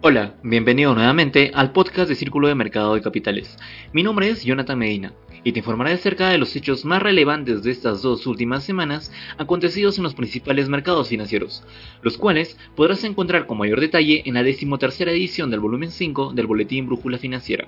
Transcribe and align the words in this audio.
Hola, 0.00 0.36
bienvenido 0.44 0.94
nuevamente 0.94 1.50
al 1.54 1.72
podcast 1.72 2.08
de 2.08 2.14
Círculo 2.14 2.46
de 2.46 2.54
Mercado 2.54 2.94
de 2.94 3.02
Capitales. 3.02 3.56
Mi 3.92 4.04
nombre 4.04 4.28
es 4.28 4.44
Jonathan 4.44 4.78
Medina 4.78 5.12
y 5.42 5.50
te 5.50 5.58
informaré 5.58 5.92
acerca 5.92 6.28
de 6.28 6.38
los 6.38 6.54
hechos 6.54 6.84
más 6.84 7.02
relevantes 7.02 7.64
de 7.64 7.72
estas 7.72 8.00
dos 8.00 8.24
últimas 8.28 8.62
semanas 8.62 9.10
acontecidos 9.38 9.98
en 9.98 10.04
los 10.04 10.14
principales 10.14 10.68
mercados 10.68 11.08
financieros, 11.08 11.64
los 12.02 12.16
cuales 12.16 12.56
podrás 12.76 13.02
encontrar 13.02 13.48
con 13.48 13.58
mayor 13.58 13.80
detalle 13.80 14.22
en 14.24 14.34
la 14.34 14.44
decimotercera 14.44 15.10
edición 15.10 15.50
del 15.50 15.58
volumen 15.58 15.90
5 15.90 16.32
del 16.32 16.46
Boletín 16.46 16.86
Brújula 16.86 17.18
Financiera. 17.18 17.66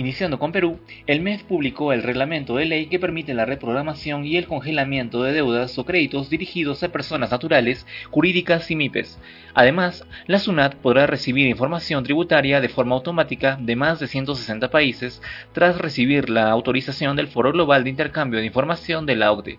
Iniciando 0.00 0.38
con 0.38 0.50
Perú, 0.50 0.80
el 1.06 1.20
MEF 1.20 1.42
publicó 1.42 1.92
el 1.92 2.02
reglamento 2.02 2.56
de 2.56 2.64
ley 2.64 2.86
que 2.86 2.98
permite 2.98 3.34
la 3.34 3.44
reprogramación 3.44 4.24
y 4.24 4.38
el 4.38 4.46
congelamiento 4.46 5.22
de 5.22 5.34
deudas 5.34 5.78
o 5.78 5.84
créditos 5.84 6.30
dirigidos 6.30 6.82
a 6.82 6.88
personas 6.88 7.30
naturales, 7.30 7.86
jurídicas 8.08 8.70
y 8.70 8.76
MIPES. 8.76 9.18
Además, 9.52 10.06
la 10.26 10.38
SUNAT 10.38 10.76
podrá 10.76 11.06
recibir 11.06 11.48
información 11.48 12.02
tributaria 12.02 12.62
de 12.62 12.70
forma 12.70 12.94
automática 12.94 13.58
de 13.60 13.76
más 13.76 14.00
de 14.00 14.06
160 14.06 14.70
países 14.70 15.20
tras 15.52 15.76
recibir 15.76 16.30
la 16.30 16.50
autorización 16.50 17.14
del 17.14 17.28
Foro 17.28 17.52
Global 17.52 17.84
de 17.84 17.90
Intercambio 17.90 18.40
de 18.40 18.46
Información 18.46 19.04
de 19.04 19.16
la 19.16 19.32
OCDE. 19.32 19.58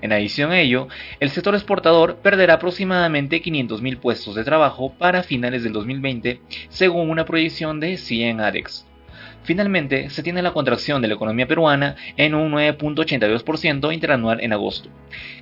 En 0.00 0.10
adición 0.10 0.52
a 0.52 0.60
ello, 0.60 0.88
el 1.20 1.28
sector 1.28 1.54
exportador 1.54 2.16
perderá 2.22 2.54
aproximadamente 2.54 3.42
500.000 3.42 3.98
puestos 3.98 4.36
de 4.36 4.44
trabajo 4.44 4.94
para 4.94 5.22
finales 5.22 5.64
del 5.64 5.74
2020, 5.74 6.40
según 6.70 7.10
una 7.10 7.26
proyección 7.26 7.78
de 7.78 7.98
CIEN 7.98 8.40
ADEX. 8.40 8.86
Finalmente, 9.46 10.10
se 10.10 10.24
tiene 10.24 10.42
la 10.42 10.52
contracción 10.52 11.00
de 11.00 11.06
la 11.06 11.14
economía 11.14 11.46
peruana 11.46 11.94
en 12.16 12.34
un 12.34 12.50
9.82% 12.50 13.94
interanual 13.94 14.40
en 14.40 14.52
agosto, 14.52 14.88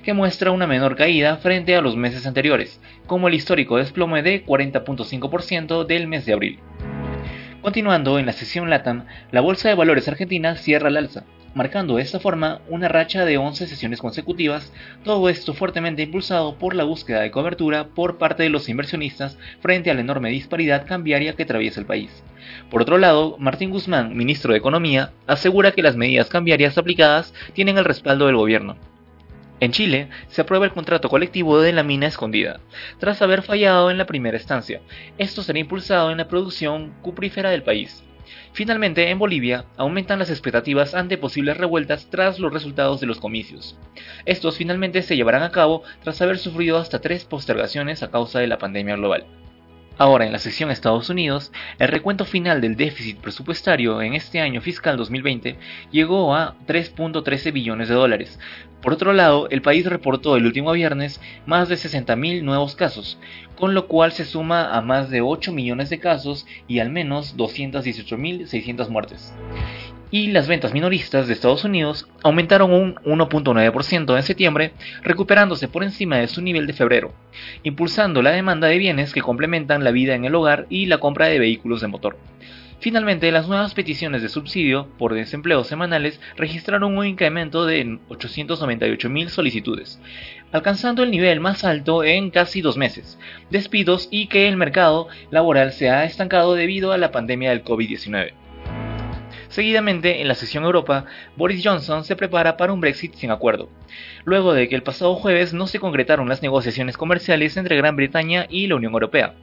que 0.03 0.13
muestra 0.13 0.51
una 0.51 0.67
menor 0.67 0.95
caída 0.95 1.37
frente 1.37 1.75
a 1.75 1.81
los 1.81 1.95
meses 1.95 2.27
anteriores, 2.27 2.79
como 3.07 3.27
el 3.27 3.33
histórico 3.33 3.77
desplome 3.77 4.21
de 4.21 4.45
40.5% 4.45 5.87
del 5.87 6.07
mes 6.07 6.23
de 6.27 6.33
abril. 6.33 6.59
Continuando 7.65 8.19
en 8.19 8.27
la 8.27 8.33
sesión 8.33 8.69
LATAM, 8.69 9.07
la 9.31 9.41
Bolsa 9.41 9.69
de 9.69 9.73
Valores 9.73 10.07
Argentina 10.07 10.55
cierra 10.55 10.89
al 10.89 10.97
alza, 10.97 11.23
marcando 11.55 11.95
de 11.95 12.03
esta 12.03 12.19
forma 12.19 12.61
una 12.69 12.89
racha 12.89 13.25
de 13.25 13.39
11 13.39 13.65
sesiones 13.65 14.01
consecutivas, 14.01 14.71
todo 15.03 15.29
esto 15.29 15.55
fuertemente 15.55 16.03
impulsado 16.03 16.59
por 16.59 16.75
la 16.75 16.83
búsqueda 16.83 17.21
de 17.21 17.31
cobertura 17.31 17.87
por 17.87 18.19
parte 18.19 18.43
de 18.43 18.49
los 18.49 18.69
inversionistas 18.69 19.39
frente 19.61 19.89
a 19.89 19.95
la 19.95 20.01
enorme 20.01 20.29
disparidad 20.29 20.85
cambiaria 20.85 21.33
que 21.33 21.41
atraviesa 21.41 21.79
el 21.79 21.87
país. 21.87 22.23
Por 22.69 22.83
otro 22.83 22.99
lado, 22.99 23.35
Martín 23.39 23.71
Guzmán, 23.71 24.15
ministro 24.15 24.51
de 24.51 24.59
Economía, 24.59 25.13
asegura 25.25 25.71
que 25.71 25.81
las 25.81 25.95
medidas 25.95 26.29
cambiarias 26.29 26.77
aplicadas 26.77 27.33
tienen 27.53 27.79
el 27.79 27.85
respaldo 27.85 28.27
del 28.27 28.35
gobierno. 28.35 28.77
En 29.61 29.71
Chile, 29.71 30.09
se 30.27 30.41
aprueba 30.41 30.65
el 30.65 30.73
contrato 30.73 31.07
colectivo 31.07 31.61
de 31.61 31.71
la 31.71 31.83
mina 31.83 32.07
escondida, 32.07 32.59
tras 32.99 33.21
haber 33.21 33.41
fallado 33.41 33.89
en 33.89 33.97
la 33.97 34.05
primera 34.05 34.35
estancia. 34.35 34.81
Esto 35.17 35.43
será 35.43 35.59
impulsado 35.59 36.11
en 36.11 36.17
la 36.17 36.27
producción 36.27 36.93
cuprífera 37.01 37.49
del 37.49 37.63
país. 37.63 38.03
Finalmente, 38.51 39.09
en 39.09 39.19
Bolivia, 39.19 39.65
aumentan 39.77 40.19
las 40.19 40.29
expectativas 40.29 40.93
ante 40.93 41.17
posibles 41.17 41.57
revueltas 41.57 42.09
tras 42.09 42.39
los 42.39 42.51
resultados 42.51 42.99
de 42.99 43.07
los 43.07 43.19
comicios. 43.19 43.77
Estos 44.25 44.57
finalmente 44.57 45.01
se 45.01 45.15
llevarán 45.15 45.43
a 45.43 45.51
cabo 45.51 45.83
tras 46.03 46.21
haber 46.21 46.37
sufrido 46.37 46.77
hasta 46.77 46.99
tres 46.99 47.23
postergaciones 47.23 48.03
a 48.03 48.11
causa 48.11 48.39
de 48.39 48.47
la 48.47 48.57
pandemia 48.57 48.95
global. 48.95 49.25
Ahora, 49.97 50.25
en 50.25 50.33
la 50.33 50.39
sección 50.39 50.71
Estados 50.71 51.09
Unidos, 51.09 51.53
el 51.79 51.87
recuento 51.87 52.25
final 52.25 52.59
del 52.59 52.75
déficit 52.75 53.17
presupuestario 53.17 54.01
en 54.01 54.13
este 54.13 54.41
año 54.41 54.59
fiscal 54.59 54.97
2020 54.97 55.57
llegó 55.89 56.35
a 56.35 56.55
3.13 56.67 57.53
billones 57.53 57.87
de 57.87 57.95
dólares. 57.95 58.37
Por 58.81 58.91
otro 58.91 59.13
lado, 59.13 59.47
el 59.49 59.61
país 59.61 59.85
reportó 59.85 60.35
el 60.35 60.45
último 60.45 60.73
viernes 60.73 61.21
más 61.45 61.69
de 61.69 61.75
60.000 61.75 62.43
nuevos 62.43 62.75
casos, 62.75 63.17
con 63.55 63.73
lo 63.73 63.87
cual 63.87 64.11
se 64.11 64.25
suma 64.25 64.75
a 64.75 64.81
más 64.81 65.09
de 65.09 65.21
8 65.21 65.53
millones 65.53 65.89
de 65.89 65.99
casos 65.99 66.45
y 66.67 66.79
al 66.79 66.89
menos 66.89 67.37
218.600 67.37 68.89
muertes 68.89 69.33
y 70.11 70.27
las 70.27 70.47
ventas 70.47 70.73
minoristas 70.73 71.27
de 71.27 71.33
Estados 71.33 71.63
Unidos 71.63 72.07
aumentaron 72.23 72.71
un 72.71 72.95
1.9% 72.95 74.15
en 74.15 74.23
septiembre, 74.23 74.71
recuperándose 75.03 75.67
por 75.67 75.83
encima 75.83 76.17
de 76.17 76.27
su 76.27 76.41
nivel 76.41 76.67
de 76.67 76.73
febrero, 76.73 77.13
impulsando 77.63 78.21
la 78.21 78.31
demanda 78.31 78.67
de 78.67 78.77
bienes 78.77 79.13
que 79.13 79.21
complementan 79.21 79.83
la 79.83 79.91
vida 79.91 80.15
en 80.15 80.25
el 80.25 80.35
hogar 80.35 80.67
y 80.69 80.85
la 80.85 80.99
compra 80.99 81.27
de 81.27 81.39
vehículos 81.39 81.81
de 81.81 81.87
motor. 81.87 82.17
Finalmente, 82.79 83.31
las 83.31 83.47
nuevas 83.47 83.73
peticiones 83.73 84.21
de 84.21 84.29
subsidio 84.29 84.87
por 84.97 85.13
desempleo 85.13 85.63
semanales 85.63 86.19
registraron 86.37 86.97
un 86.97 87.05
incremento 87.05 87.65
de 87.65 87.83
898.000 88.09 89.29
solicitudes, 89.29 89.99
alcanzando 90.51 91.01
el 91.01 91.09
nivel 91.09 91.39
más 91.39 91.63
alto 91.63 92.03
en 92.03 92.29
casi 92.29 92.61
dos 92.61 92.77
meses, 92.77 93.17
despidos 93.49 94.07
y 94.11 94.27
que 94.27 94.47
el 94.47 94.57
mercado 94.57 95.07
laboral 95.31 95.71
se 95.71 95.89
ha 95.89 96.03
estancado 96.03 96.53
debido 96.53 96.91
a 96.91 96.97
la 96.97 97.11
pandemia 97.11 97.49
del 97.49 97.63
COVID-19. 97.63 98.44
Seguidamente, 99.55 100.19
en 100.19 100.27
la 100.27 100.35
sesión 100.35 100.65
Europa, 100.65 101.05
Boris 101.37 101.61
Johnson 101.63 102.03
se 102.03 102.17
prepara 102.17 102.57
para 102.57 102.73
un 102.73 102.81
Brexit 102.81 103.13
sin 103.13 103.31
acuerdo, 103.31 103.69
luego 104.25 104.53
de 104.53 104.67
que 104.67 104.75
el 104.75 104.83
pasado 104.83 105.15
jueves 105.15 105.53
no 105.53 105.65
se 105.65 105.79
concretaron 105.79 106.27
las 106.27 106.41
negociaciones 106.41 106.97
comerciales 106.97 107.55
entre 107.55 107.77
Gran 107.77 107.95
Bretaña 107.95 108.47
y 108.49 108.67
la 108.67 108.75
Unión 108.75 108.91
Europea. 108.91 109.33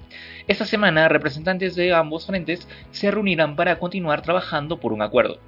Esta 0.49 0.67
semana, 0.67 1.09
representantes 1.09 1.77
de 1.77 1.95
ambos 1.95 2.27
frentes 2.27 2.69
se 2.91 3.11
reunirán 3.11 3.57
para 3.57 3.79
continuar 3.79 4.21
trabajando 4.21 4.79
por 4.79 4.93
un 4.93 5.01
acuerdo. 5.01 5.39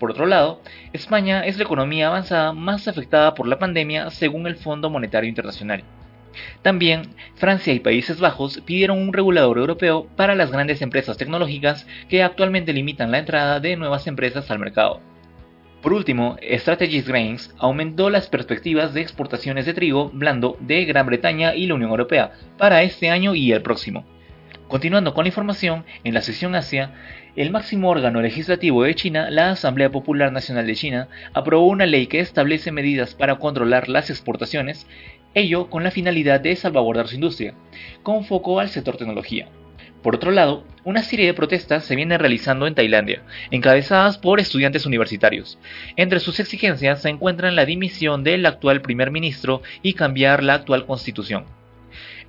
Por 0.00 0.10
otro 0.10 0.26
lado, 0.26 0.60
España 0.92 1.46
es 1.46 1.56
la 1.56 1.62
economía 1.62 2.08
avanzada 2.08 2.52
más 2.52 2.88
afectada 2.88 3.34
por 3.34 3.46
la 3.46 3.60
pandemia 3.60 4.10
según 4.10 4.48
el 4.48 4.56
Fondo 4.56 4.90
Monetario 4.90 5.28
Internacional. 5.28 5.84
También, 6.62 7.14
Francia 7.34 7.72
y 7.72 7.80
Países 7.80 8.20
Bajos 8.20 8.60
pidieron 8.64 8.98
un 8.98 9.12
regulador 9.12 9.58
europeo 9.58 10.06
para 10.16 10.34
las 10.34 10.50
grandes 10.50 10.82
empresas 10.82 11.16
tecnológicas 11.16 11.86
que 12.08 12.22
actualmente 12.22 12.72
limitan 12.72 13.10
la 13.10 13.18
entrada 13.18 13.60
de 13.60 13.76
nuevas 13.76 14.06
empresas 14.06 14.50
al 14.50 14.58
mercado. 14.58 15.00
Por 15.84 15.92
último, 15.92 16.38
Strategies 16.50 17.06
Grains 17.06 17.54
aumentó 17.58 18.08
las 18.08 18.28
perspectivas 18.28 18.94
de 18.94 19.02
exportaciones 19.02 19.66
de 19.66 19.74
trigo 19.74 20.08
blando 20.14 20.56
de 20.60 20.86
Gran 20.86 21.04
Bretaña 21.04 21.54
y 21.54 21.66
la 21.66 21.74
Unión 21.74 21.90
Europea 21.90 22.32
para 22.56 22.82
este 22.82 23.10
año 23.10 23.34
y 23.34 23.52
el 23.52 23.60
próximo. 23.60 24.06
Continuando 24.66 25.12
con 25.12 25.24
la 25.24 25.28
información, 25.28 25.84
en 26.02 26.14
la 26.14 26.22
sesión 26.22 26.54
Asia, 26.54 26.94
el 27.36 27.50
máximo 27.50 27.90
órgano 27.90 28.22
legislativo 28.22 28.82
de 28.82 28.94
China, 28.94 29.28
la 29.30 29.50
Asamblea 29.50 29.90
Popular 29.90 30.32
Nacional 30.32 30.66
de 30.66 30.74
China, 30.74 31.08
aprobó 31.34 31.66
una 31.66 31.84
ley 31.84 32.06
que 32.06 32.20
establece 32.20 32.72
medidas 32.72 33.14
para 33.14 33.36
controlar 33.36 33.90
las 33.90 34.08
exportaciones 34.08 34.86
ello 35.34 35.68
con 35.68 35.84
la 35.84 35.90
finalidad 35.90 36.40
de 36.40 36.56
salvaguardar 36.56 37.08
su 37.08 37.16
industria, 37.16 37.54
con 38.02 38.24
foco 38.24 38.60
al 38.60 38.68
sector 38.68 38.96
tecnología. 38.96 39.48
Por 40.02 40.16
otro 40.16 40.30
lado, 40.30 40.64
una 40.84 41.02
serie 41.02 41.24
de 41.24 41.32
protestas 41.32 41.84
se 41.84 41.96
vienen 41.96 42.18
realizando 42.18 42.66
en 42.66 42.74
Tailandia, 42.74 43.22
encabezadas 43.50 44.18
por 44.18 44.38
estudiantes 44.38 44.84
universitarios. 44.84 45.58
Entre 45.96 46.20
sus 46.20 46.40
exigencias 46.40 47.00
se 47.00 47.08
encuentran 47.08 47.56
la 47.56 47.64
dimisión 47.64 48.22
del 48.22 48.44
actual 48.44 48.82
primer 48.82 49.10
ministro 49.10 49.62
y 49.82 49.94
cambiar 49.94 50.42
la 50.42 50.54
actual 50.54 50.84
constitución. 50.84 51.46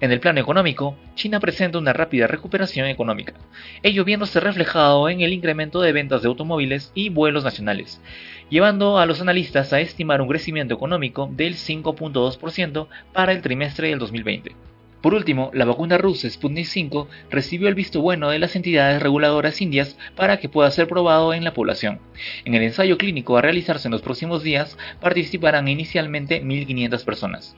En 0.02 0.12
el 0.12 0.20
plano 0.20 0.42
económico, 0.42 0.98
China 1.16 1.40
presenta 1.40 1.78
una 1.78 1.94
rápida 1.94 2.28
recuperación 2.28 2.88
económica, 2.88 3.34
ello 3.82 4.04
viéndose 4.04 4.42
reflejado 4.42 5.08
en 5.08 5.22
el 5.22 5.32
incremento 5.32 5.80
de 5.80 5.94
ventas 5.94 6.22
de 6.22 6.28
automóviles 6.28 6.92
y 6.96 7.08
vuelos 7.08 7.46
nacionales, 7.46 8.02
llevando 8.50 9.00
a 9.00 9.06
los 9.06 9.22
analistas 9.22 9.72
a 9.72 9.80
estimar 9.80 10.22
un 10.22 10.28
crecimiento 10.28 10.74
económico 10.74 11.30
del 11.32 11.54
5.2% 11.54 12.88
para 13.14 13.32
el 13.32 13.42
trimestre 13.42 13.88
del 13.88 14.00
2020. 14.00 14.54
Por 15.02 15.14
último, 15.14 15.50
la 15.54 15.66
vacuna 15.66 15.98
rusa 15.98 16.30
Sputnik 16.30 16.66
5 16.66 17.08
recibió 17.30 17.70
el 17.70 17.76
visto 17.76 18.02
bueno 18.02 18.32
de 18.32 18.40
las 18.40 18.56
entidades 18.58 19.02
reguladoras 19.02 19.62
indias 19.62 19.98
para 20.16 20.38
que 20.38 20.50
pueda 20.50 20.72
ser 20.72 20.88
probado 20.88 21.34
en 21.34 21.44
la 21.44 21.54
población. 21.54 22.00
En 22.44 22.54
el 22.54 22.64
ensayo 22.64 22.98
clínico 22.98 23.38
a 23.38 23.42
realizarse 23.42 23.88
en 23.88 23.94
los 23.94 24.02
próximos 24.02 24.44
días 24.44 24.78
participarán 25.00 25.68
inicialmente 25.68 26.44
1.500 26.44 27.06
personas. 27.06 27.56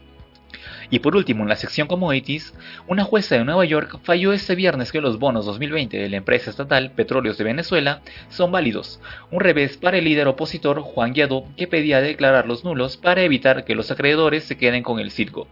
Y 0.89 0.99
por 0.99 1.15
último, 1.15 1.43
en 1.43 1.49
la 1.49 1.55
sección 1.55 1.87
Commodities, 1.87 2.53
una 2.87 3.03
jueza 3.03 3.35
de 3.35 3.43
Nueva 3.43 3.65
York 3.65 3.99
falló 4.03 4.31
este 4.31 4.55
viernes 4.55 4.91
que 4.91 5.01
los 5.01 5.19
bonos 5.19 5.45
2020 5.45 5.97
de 5.97 6.09
la 6.09 6.17
empresa 6.17 6.49
estatal 6.49 6.91
Petróleos 6.91 7.37
de 7.37 7.43
Venezuela 7.43 8.01
son 8.29 8.51
válidos, 8.51 9.01
un 9.31 9.41
revés 9.41 9.77
para 9.77 9.97
el 9.97 10.05
líder 10.05 10.27
opositor 10.27 10.81
Juan 10.81 11.13
Guaidó 11.13 11.45
que 11.57 11.67
pedía 11.67 12.01
declararlos 12.01 12.63
nulos 12.63 12.95
para 12.97 13.21
evitar 13.21 13.65
que 13.65 13.75
los 13.75 13.91
acreedores 13.91 14.45
se 14.45 14.57
queden 14.57 14.83
con 14.83 14.99
el 14.99 15.11
circo. 15.11 15.47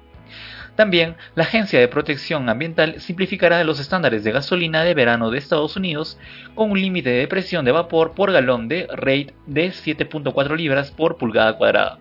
También, 0.75 1.15
la 1.35 1.43
Agencia 1.43 1.79
de 1.79 1.87
Protección 1.87 2.49
Ambiental 2.49 2.99
simplificará 2.99 3.63
los 3.63 3.79
estándares 3.79 4.23
de 4.25 4.33
gasolina 4.33 4.83
de 4.83 4.93
verano 4.93 5.31
de 5.31 5.37
Estados 5.37 5.77
Unidos 5.77 6.17
con 6.53 6.71
un 6.71 6.81
límite 6.81 7.11
de 7.11 7.27
presión 7.27 7.63
de 7.63 7.71
vapor 7.71 8.13
por 8.13 8.33
galón 8.33 8.67
de 8.67 8.87
rate 8.91 9.33
de 9.45 9.69
7.4 9.69 10.55
libras 10.57 10.91
por 10.91 11.17
pulgada 11.17 11.57
cuadrada. 11.57 11.99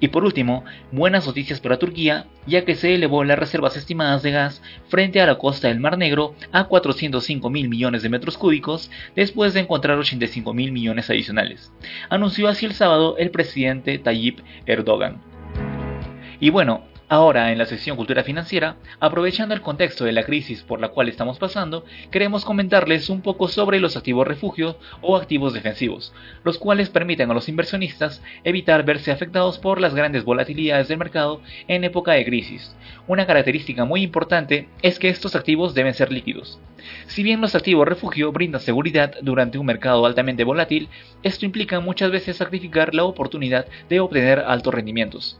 Y 0.00 0.08
por 0.08 0.24
último, 0.24 0.64
buenas 0.90 1.26
noticias 1.26 1.60
para 1.60 1.78
Turquía, 1.78 2.26
ya 2.46 2.64
que 2.64 2.74
se 2.74 2.94
elevó 2.94 3.24
las 3.24 3.38
reservas 3.38 3.76
estimadas 3.76 4.22
de 4.22 4.32
gas 4.32 4.62
frente 4.88 5.20
a 5.20 5.26
la 5.26 5.38
costa 5.38 5.68
del 5.68 5.80
Mar 5.80 5.96
Negro 5.96 6.34
a 6.52 6.64
405 6.64 7.48
mil 7.48 7.68
millones 7.68 8.02
de 8.02 8.08
metros 8.08 8.36
cúbicos 8.36 8.90
después 9.14 9.54
de 9.54 9.60
encontrar 9.60 9.98
85 9.98 10.52
mil 10.52 10.72
millones 10.72 11.08
adicionales, 11.10 11.72
anunció 12.10 12.48
así 12.48 12.66
el 12.66 12.74
sábado 12.74 13.16
el 13.18 13.30
presidente 13.30 13.98
Tayyip 13.98 14.40
Erdogan. 14.66 15.22
Y 16.40 16.50
bueno, 16.50 16.82
Ahora, 17.06 17.52
en 17.52 17.58
la 17.58 17.66
sección 17.66 17.98
Cultura 17.98 18.24
Financiera, 18.24 18.76
aprovechando 18.98 19.54
el 19.54 19.60
contexto 19.60 20.06
de 20.06 20.12
la 20.12 20.24
crisis 20.24 20.62
por 20.62 20.80
la 20.80 20.88
cual 20.88 21.10
estamos 21.10 21.38
pasando, 21.38 21.84
queremos 22.10 22.46
comentarles 22.46 23.10
un 23.10 23.20
poco 23.20 23.46
sobre 23.46 23.78
los 23.78 23.98
activos 23.98 24.26
refugio 24.26 24.78
o 25.02 25.14
activos 25.14 25.52
defensivos, 25.52 26.14
los 26.44 26.56
cuales 26.56 26.88
permiten 26.88 27.30
a 27.30 27.34
los 27.34 27.50
inversionistas 27.50 28.22
evitar 28.42 28.86
verse 28.86 29.12
afectados 29.12 29.58
por 29.58 29.82
las 29.82 29.94
grandes 29.94 30.24
volatilidades 30.24 30.88
del 30.88 30.96
mercado 30.96 31.42
en 31.68 31.84
época 31.84 32.12
de 32.12 32.24
crisis. 32.24 32.74
Una 33.06 33.26
característica 33.26 33.84
muy 33.84 34.02
importante 34.02 34.68
es 34.80 34.98
que 34.98 35.10
estos 35.10 35.36
activos 35.36 35.74
deben 35.74 35.92
ser 35.92 36.10
líquidos. 36.10 36.58
Si 37.06 37.22
bien 37.22 37.42
los 37.42 37.54
activos 37.54 37.86
refugio 37.86 38.32
brindan 38.32 38.62
seguridad 38.62 39.12
durante 39.20 39.58
un 39.58 39.66
mercado 39.66 40.06
altamente 40.06 40.42
volátil, 40.42 40.88
esto 41.22 41.44
implica 41.44 41.80
muchas 41.80 42.10
veces 42.10 42.38
sacrificar 42.38 42.94
la 42.94 43.04
oportunidad 43.04 43.66
de 43.90 44.00
obtener 44.00 44.38
altos 44.38 44.72
rendimientos. 44.72 45.38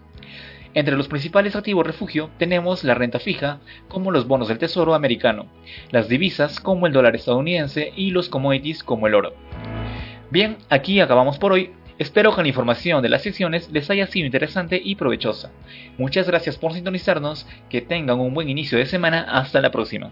Entre 0.74 0.96
los 0.96 1.06
principales 1.06 1.54
activos 1.54 1.86
refugio 1.86 2.30
tenemos 2.36 2.82
la 2.82 2.94
renta 2.94 3.20
fija, 3.20 3.60
como 3.88 4.10
los 4.10 4.26
bonos 4.26 4.48
del 4.48 4.58
tesoro 4.58 4.94
americano, 4.94 5.46
las 5.92 6.08
divisas 6.08 6.58
como 6.58 6.88
el 6.88 6.92
dólar 6.92 7.14
estadounidense 7.14 7.92
y 7.94 8.10
los 8.10 8.28
commodities 8.28 8.82
como 8.82 9.06
el 9.06 9.14
oro. 9.14 9.34
Bien, 10.30 10.56
aquí 10.70 10.98
acabamos 11.00 11.38
por 11.38 11.52
hoy. 11.52 11.70
Espero 11.96 12.34
que 12.34 12.42
la 12.42 12.48
información 12.48 13.02
de 13.02 13.08
las 13.08 13.22
secciones 13.22 13.70
les 13.70 13.88
haya 13.88 14.08
sido 14.08 14.26
interesante 14.26 14.80
y 14.84 14.96
provechosa. 14.96 15.52
Muchas 15.96 16.26
gracias 16.26 16.58
por 16.58 16.72
sintonizarnos, 16.72 17.46
que 17.70 17.80
tengan 17.80 18.18
un 18.18 18.34
buen 18.34 18.48
inicio 18.48 18.76
de 18.76 18.86
semana, 18.86 19.22
hasta 19.30 19.60
la 19.60 19.70
próxima. 19.70 20.10